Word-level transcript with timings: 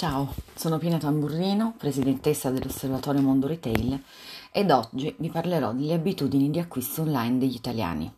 Ciao, 0.00 0.32
sono 0.54 0.78
Pina 0.78 0.96
Tamburrino, 0.96 1.74
presidentessa 1.76 2.48
dell'Osservatorio 2.48 3.20
Mondo 3.20 3.46
Retail 3.46 4.02
ed 4.50 4.70
oggi 4.70 5.14
vi 5.18 5.28
parlerò 5.28 5.74
delle 5.74 5.92
abitudini 5.92 6.48
di 6.48 6.58
acquisto 6.58 7.02
online 7.02 7.36
degli 7.36 7.56
italiani. 7.56 8.10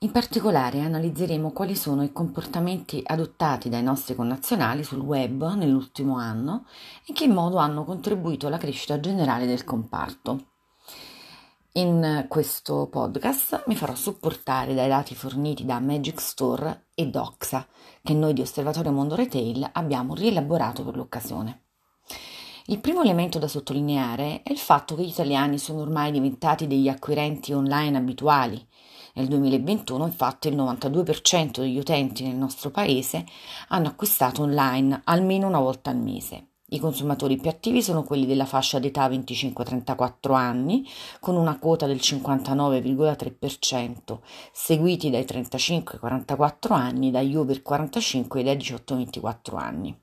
In 0.00 0.10
particolare 0.10 0.82
analizzeremo 0.82 1.52
quali 1.52 1.74
sono 1.74 2.02
i 2.02 2.12
comportamenti 2.12 3.02
adottati 3.02 3.70
dai 3.70 3.82
nostri 3.82 4.14
connazionali 4.14 4.84
sul 4.84 5.00
web 5.00 5.54
nell'ultimo 5.54 6.18
anno 6.18 6.66
e 6.98 7.04
in 7.06 7.14
che 7.14 7.28
modo 7.28 7.56
hanno 7.56 7.84
contribuito 7.84 8.46
alla 8.46 8.58
crescita 8.58 9.00
generale 9.00 9.46
del 9.46 9.64
comparto. 9.64 10.51
In 11.74 12.26
questo 12.28 12.86
podcast 12.90 13.62
mi 13.68 13.76
farò 13.76 13.94
supportare 13.94 14.74
dai 14.74 14.88
dati 14.88 15.14
forniti 15.14 15.64
da 15.64 15.80
Magic 15.80 16.20
Store 16.20 16.88
e 16.94 17.06
Doxa, 17.06 17.66
che 18.02 18.12
noi 18.12 18.34
di 18.34 18.42
Osservatorio 18.42 18.92
Mondo 18.92 19.14
Retail 19.14 19.70
abbiamo 19.72 20.14
rielaborato 20.14 20.84
per 20.84 20.96
l'occasione. 20.96 21.62
Il 22.66 22.78
primo 22.78 23.00
elemento 23.00 23.38
da 23.38 23.48
sottolineare 23.48 24.42
è 24.42 24.52
il 24.52 24.58
fatto 24.58 24.94
che 24.94 25.02
gli 25.02 25.08
italiani 25.08 25.56
sono 25.56 25.80
ormai 25.80 26.12
diventati 26.12 26.66
degli 26.66 26.88
acquirenti 26.88 27.54
online 27.54 27.96
abituali. 27.96 28.62
Nel 29.14 29.28
2021 29.28 30.04
infatti 30.04 30.48
il 30.48 30.56
92% 30.56 31.60
degli 31.60 31.78
utenti 31.78 32.22
nel 32.24 32.36
nostro 32.36 32.70
paese 32.70 33.24
hanno 33.68 33.88
acquistato 33.88 34.42
online 34.42 35.00
almeno 35.04 35.46
una 35.46 35.60
volta 35.60 35.88
al 35.88 35.96
mese. 35.96 36.48
I 36.72 36.78
consumatori 36.78 37.36
più 37.36 37.50
attivi 37.50 37.82
sono 37.82 38.02
quelli 38.02 38.24
della 38.24 38.46
fascia 38.46 38.78
d'età 38.78 39.06
25-34 39.06 40.32
anni, 40.32 40.88
con 41.20 41.36
una 41.36 41.58
quota 41.58 41.86
del 41.86 41.98
59,3%, 41.98 44.20
seguiti 44.52 45.10
dai 45.10 45.24
35-44 45.24 46.72
anni, 46.72 47.10
dagli 47.10 47.36
over 47.36 47.60
45 47.60 48.40
e 48.40 48.42
dai 48.42 48.56
18-24 48.56 49.58
anni. 49.58 49.94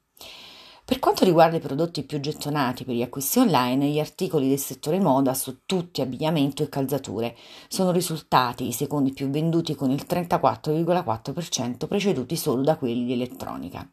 Per 0.85 0.99
quanto 0.99 1.25
riguarda 1.25 1.57
i 1.57 1.59
prodotti 1.59 2.03
più 2.03 2.19
gettonati 2.19 2.83
per 2.83 2.93
gli 2.93 3.01
acquisti 3.01 3.39
online, 3.39 3.87
gli 3.87 3.99
articoli 3.99 4.47
del 4.47 4.59
settore 4.59 4.99
moda 4.99 5.33
su 5.33 5.61
tutti 5.65 6.01
abbigliamento 6.01 6.61
e 6.61 6.69
calzature 6.69 7.35
sono 7.67 7.89
risultati 7.89 8.67
i 8.67 8.73
secondi 8.73 9.11
più 9.11 9.27
venduti 9.31 9.73
con 9.73 9.89
il 9.89 10.05
34,4% 10.07 11.87
preceduti 11.87 12.35
solo 12.35 12.61
da 12.61 12.77
quelli 12.77 13.05
di 13.05 13.13
elettronica. 13.13 13.89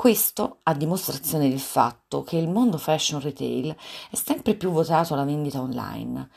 Questo 0.00 0.60
a 0.62 0.72
dimostrazione 0.72 1.50
del 1.50 1.60
fatto 1.60 2.22
che 2.22 2.38
il 2.38 2.48
mondo 2.48 2.78
fashion 2.78 3.20
retail 3.20 3.76
è 4.10 4.16
sempre 4.16 4.54
più 4.54 4.70
votato 4.70 5.12
alla 5.12 5.26
vendita 5.26 5.60
online. 5.60 6.30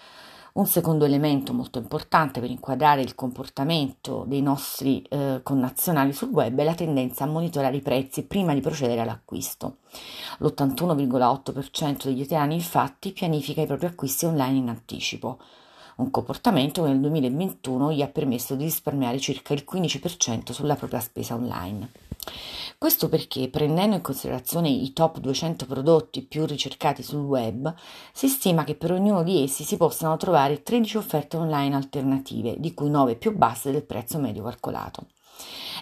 Un 0.56 0.66
secondo 0.66 1.06
elemento 1.06 1.54
molto 1.54 1.80
importante 1.80 2.42
per 2.42 2.50
inquadrare 2.50 3.00
il 3.00 3.16
comportamento 3.16 4.26
dei 4.28 4.42
nostri 4.42 5.02
eh, 5.04 5.40
connazionali 5.44 6.12
sul 6.12 6.32
web 6.32 6.60
è 6.60 6.64
la 6.66 6.76
tendenza 6.76 7.24
a 7.24 7.28
monitorare 7.28 7.78
i 7.78 7.82
prezzi 7.82 8.24
prima 8.24 8.54
di 8.54 8.60
procedere 8.60 9.00
all'acquisto. 9.00 9.78
L'81,8% 10.40 12.04
degli 12.04 12.20
italiani 12.20 12.56
infatti 12.56 13.14
pianifica 13.14 13.62
i 13.62 13.66
propri 13.66 13.86
acquisti 13.86 14.26
online 14.26 14.58
in 14.58 14.68
anticipo 14.68 15.40
un 15.98 16.10
comportamento 16.12 16.84
che 16.84 16.90
nel 16.90 17.00
2021 17.00 17.92
gli 17.92 18.02
ha 18.02 18.08
permesso 18.08 18.56
di 18.56 18.64
risparmiare 18.64 19.20
circa 19.20 19.54
il 19.54 19.66
15% 19.70 20.52
sulla 20.52 20.76
propria 20.76 21.00
spesa 21.00 21.36
online. 21.36 21.90
Questo 22.78 23.08
perché, 23.10 23.50
prendendo 23.50 23.96
in 23.96 24.02
considerazione 24.02 24.70
i 24.70 24.92
top 24.92 25.20
200 25.20 25.66
prodotti 25.66 26.22
più 26.22 26.46
ricercati 26.46 27.02
sul 27.02 27.22
web, 27.22 27.74
si 28.12 28.28
stima 28.28 28.64
che 28.64 28.76
per 28.76 28.92
ognuno 28.92 29.24
di 29.24 29.44
essi 29.44 29.64
si 29.64 29.78
possano 29.78 30.18
trovare 30.18 30.64
13 30.64 30.98
offerte 30.98 31.38
online 31.38 31.76
alternative, 31.76 32.56
di 32.60 32.74
cui 32.74 32.90
9 32.90 33.16
più 33.16 33.36
basse 33.36 33.72
del 33.72 33.84
prezzo 33.84 34.20
medio 34.20 34.44
calcolato. 34.44 35.13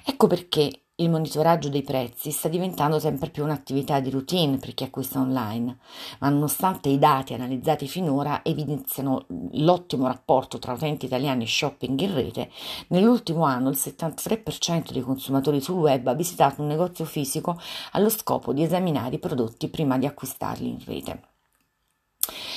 Ecco 0.04 0.28
perché 0.28 0.82
il 1.02 1.10
monitoraggio 1.10 1.70
dei 1.70 1.82
prezzi 1.82 2.30
sta 2.30 2.48
diventando 2.48 3.00
sempre 3.00 3.30
più 3.32 3.44
un'attività 3.44 4.00
di 4.00 4.12
routine 4.12 4.58
per 4.58 4.76
chi 4.76 4.84
acquista 4.84 5.20
online, 5.20 5.80
ma 6.20 6.30
nonostante 6.30 6.90
i 6.90 7.00
dati 7.00 7.34
analizzati 7.34 7.88
finora 7.88 8.42
evidenziano 8.44 9.26
l'ottimo 9.54 10.06
rapporto 10.06 10.60
tra 10.60 10.74
utenti 10.74 11.08
italiani 11.08 11.44
e 11.44 11.48
shopping 11.48 12.00
in 12.00 12.14
rete, 12.14 12.52
nell'ultimo 12.90 13.46
anno 13.46 13.70
il 13.70 13.78
73% 13.80 14.92
dei 14.92 15.02
consumatori 15.02 15.60
sul 15.60 15.80
web 15.80 16.06
ha 16.06 16.14
visitato 16.14 16.62
un 16.62 16.68
negozio 16.68 17.06
fisico 17.06 17.60
allo 17.94 18.10
scopo 18.10 18.54
di 18.54 18.62
esaminare 18.62 19.16
i 19.16 19.20
prodotti 19.20 19.70
prima 19.70 19.98
di 19.98 20.06
acquistarli 20.06 20.70
in 20.70 20.84
rete. 20.86 21.31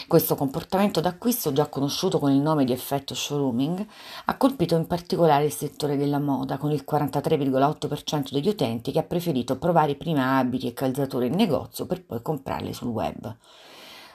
Questo 0.06 0.34
comportamento 0.34 1.00
d'acquisto, 1.00 1.52
già 1.52 1.66
conosciuto 1.66 2.18
con 2.18 2.30
il 2.30 2.38
nome 2.38 2.64
di 2.64 2.72
effetto 2.72 3.14
showrooming, 3.14 3.86
ha 4.26 4.36
colpito 4.36 4.76
in 4.76 4.86
particolare 4.86 5.46
il 5.46 5.52
settore 5.52 5.96
della 5.96 6.18
moda, 6.18 6.58
con 6.58 6.70
il 6.70 6.84
43,8% 6.88 8.30
degli 8.30 8.48
utenti 8.48 8.92
che 8.92 8.98
ha 8.98 9.04
preferito 9.04 9.56
provare 9.56 9.94
prima 9.94 10.36
abiti 10.36 10.66
e 10.66 10.74
calzature 10.74 11.26
in 11.26 11.34
negozio 11.34 11.86
per 11.86 12.04
poi 12.04 12.20
comprarli 12.20 12.74
sul 12.74 12.88
web. 12.88 13.34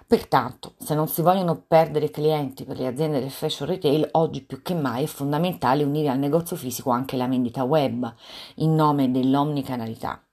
Pertanto, 0.05 0.73
se 0.77 0.93
non 0.93 1.07
si 1.07 1.21
vogliono 1.21 1.63
perdere 1.67 2.11
clienti 2.11 2.65
per 2.65 2.77
le 2.77 2.87
aziende 2.87 3.19
del 3.19 3.31
fashion 3.31 3.67
retail, 3.67 4.07
oggi 4.11 4.43
più 4.43 4.61
che 4.61 4.75
mai 4.75 5.03
è 5.03 5.07
fondamentale 5.07 5.83
unire 5.83 6.09
al 6.09 6.19
negozio 6.19 6.55
fisico 6.55 6.91
anche 6.91 7.17
la 7.17 7.27
vendita 7.27 7.63
web, 7.63 8.13
in 8.55 8.75
nome 8.75 9.09
dell'omnicanalità. 9.09 10.23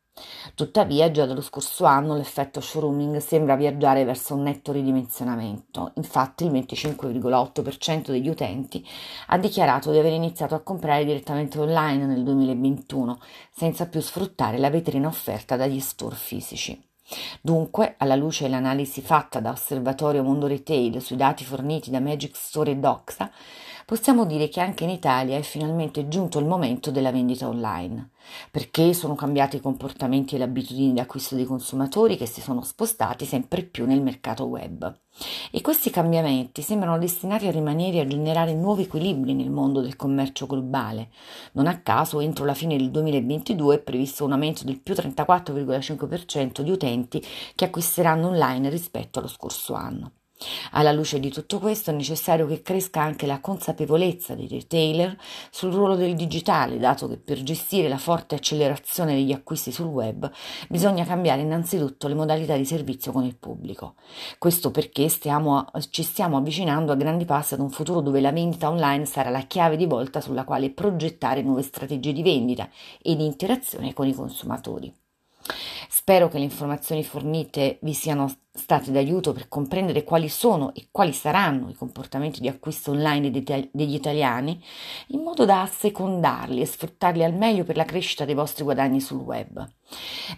Tuttavia, 0.54 1.10
già 1.10 1.26
dallo 1.26 1.42
scorso 1.42 1.84
anno 1.84 2.16
l'effetto 2.16 2.60
showrooming 2.60 3.18
sembra 3.18 3.56
viaggiare 3.56 4.04
verso 4.04 4.34
un 4.34 4.42
netto 4.42 4.72
ridimensionamento. 4.72 5.92
Infatti, 5.96 6.44
il 6.44 6.52
25,8% 6.52 8.10
degli 8.10 8.28
utenti 8.28 8.86
ha 9.26 9.36
dichiarato 9.38 9.90
di 9.90 9.98
aver 9.98 10.12
iniziato 10.12 10.54
a 10.54 10.60
comprare 10.60 11.04
direttamente 11.04 11.58
online 11.58 12.06
nel 12.06 12.22
2021, 12.22 13.18
senza 13.52 13.86
più 13.86 14.00
sfruttare 14.00 14.58
la 14.58 14.70
vetrina 14.70 15.08
offerta 15.08 15.56
dagli 15.56 15.80
store 15.80 16.16
fisici. 16.16 16.82
Dunque, 17.40 17.94
alla 17.98 18.16
luce 18.16 18.44
dell'analisi 18.44 19.00
fatta 19.00 19.38
da 19.38 19.50
Osservatorio 19.50 20.24
Mondo 20.24 20.46
Retail 20.46 21.00
sui 21.00 21.16
dati 21.16 21.44
forniti 21.44 21.90
da 21.90 22.00
Magic 22.00 22.34
Store 22.34 22.72
e 22.72 22.76
Doxa, 22.76 23.30
possiamo 23.86 24.26
dire 24.26 24.48
che 24.48 24.60
anche 24.60 24.82
in 24.82 24.90
Italia 24.90 25.38
è 25.38 25.42
finalmente 25.42 26.08
giunto 26.08 26.40
il 26.40 26.44
momento 26.44 26.90
della 26.90 27.12
vendita 27.12 27.46
online. 27.46 28.10
Perché 28.50 28.92
sono 28.92 29.14
cambiati 29.14 29.56
i 29.56 29.60
comportamenti 29.60 30.34
e 30.34 30.38
le 30.38 30.44
abitudini 30.44 30.92
di 30.92 30.98
acquisto 30.98 31.36
dei 31.36 31.44
consumatori 31.44 32.16
che 32.16 32.26
si 32.26 32.40
sono 32.40 32.62
spostati 32.62 33.24
sempre 33.24 33.62
più 33.62 33.86
nel 33.86 34.02
mercato 34.02 34.44
web. 34.46 34.92
E 35.52 35.60
questi 35.60 35.90
cambiamenti 35.90 36.62
sembrano 36.62 36.98
destinati 36.98 37.46
a 37.46 37.52
rimanere 37.52 37.98
e 37.98 38.00
a 38.00 38.06
generare 38.08 38.54
nuovi 38.54 38.82
equilibri 38.82 39.34
nel 39.34 39.50
mondo 39.50 39.80
del 39.80 39.94
commercio 39.94 40.46
globale. 40.46 41.10
Non 41.52 41.68
a 41.68 41.78
caso, 41.78 42.18
entro 42.18 42.44
la 42.44 42.54
fine 42.54 42.76
del 42.76 42.90
2022 42.90 43.76
è 43.76 43.78
previsto 43.78 44.24
un 44.24 44.32
aumento 44.32 44.64
del 44.64 44.80
più 44.80 44.94
34,5% 44.94 46.60
di 46.62 46.70
utenti 46.72 47.24
che 47.54 47.66
acquisteranno 47.66 48.26
online 48.26 48.68
rispetto 48.68 49.20
allo 49.20 49.28
scorso 49.28 49.74
anno. 49.74 50.10
Alla 50.72 50.92
luce 50.92 51.18
di 51.18 51.30
tutto 51.30 51.58
questo 51.58 51.90
è 51.90 51.94
necessario 51.94 52.46
che 52.46 52.60
cresca 52.60 53.00
anche 53.00 53.24
la 53.24 53.40
consapevolezza 53.40 54.34
dei 54.34 54.46
retailer 54.46 55.16
sul 55.50 55.72
ruolo 55.72 55.96
del 55.96 56.14
digitale, 56.14 56.78
dato 56.78 57.08
che 57.08 57.16
per 57.16 57.42
gestire 57.42 57.88
la 57.88 57.96
forte 57.96 58.34
accelerazione 58.34 59.14
degli 59.14 59.32
acquisti 59.32 59.72
sul 59.72 59.86
web 59.86 60.30
bisogna 60.68 61.04
cambiare 61.04 61.40
innanzitutto 61.40 62.06
le 62.06 62.14
modalità 62.14 62.54
di 62.56 62.66
servizio 62.66 63.12
con 63.12 63.24
il 63.24 63.36
pubblico. 63.36 63.94
Questo 64.38 64.70
perché 64.70 65.08
stiamo, 65.08 65.64
ci 65.90 66.02
stiamo 66.02 66.36
avvicinando 66.36 66.92
a 66.92 66.96
grandi 66.96 67.24
passi 67.24 67.54
ad 67.54 67.60
un 67.60 67.70
futuro 67.70 68.00
dove 68.02 68.20
la 68.20 68.32
vendita 68.32 68.68
online 68.68 69.06
sarà 69.06 69.30
la 69.30 69.42
chiave 69.42 69.76
di 69.76 69.86
volta 69.86 70.20
sulla 70.20 70.44
quale 70.44 70.70
progettare 70.70 71.42
nuove 71.42 71.62
strategie 71.62 72.12
di 72.12 72.22
vendita 72.22 72.68
e 73.00 73.16
di 73.16 73.24
interazione 73.24 73.94
con 73.94 74.06
i 74.06 74.12
consumatori. 74.12 74.92
Spero 76.08 76.28
che 76.28 76.38
le 76.38 76.44
informazioni 76.44 77.02
fornite 77.02 77.80
vi 77.82 77.92
siano 77.92 78.32
state 78.52 78.92
d'aiuto 78.92 79.32
per 79.32 79.48
comprendere 79.48 80.04
quali 80.04 80.28
sono 80.28 80.72
e 80.72 80.86
quali 80.92 81.12
saranno 81.12 81.68
i 81.68 81.74
comportamenti 81.74 82.38
di 82.38 82.46
acquisto 82.46 82.92
online 82.92 83.28
degli 83.32 83.94
italiani, 83.94 84.62
in 85.08 85.22
modo 85.22 85.44
da 85.44 85.62
assecondarli 85.62 86.60
e 86.60 86.64
sfruttarli 86.64 87.24
al 87.24 87.34
meglio 87.34 87.64
per 87.64 87.74
la 87.74 87.84
crescita 87.84 88.24
dei 88.24 88.36
vostri 88.36 88.62
guadagni 88.62 89.00
sul 89.00 89.18
web. 89.18 89.68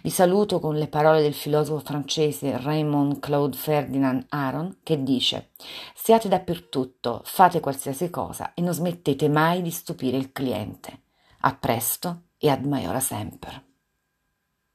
Vi 0.01 0.09
saluto 0.09 0.59
con 0.59 0.73
le 0.73 0.87
parole 0.87 1.21
del 1.21 1.35
filosofo 1.35 1.85
francese 1.85 2.57
Raymond 2.57 3.19
Claude 3.19 3.55
Ferdinand 3.55 4.25
Aron 4.29 4.79
che 4.81 5.03
dice 5.03 5.51
Siate 5.93 6.27
dappertutto, 6.27 7.21
fate 7.25 7.59
qualsiasi 7.59 8.09
cosa 8.09 8.55
e 8.55 8.63
non 8.63 8.73
smettete 8.73 9.29
mai 9.29 9.61
di 9.61 9.69
stupire 9.69 10.17
il 10.17 10.31
cliente. 10.31 11.01
A 11.41 11.53
presto 11.53 12.23
e 12.39 12.49
ad 12.49 12.65
maiora 12.65 12.99
sempre. 12.99 13.68